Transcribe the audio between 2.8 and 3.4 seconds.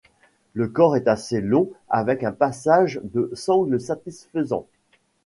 de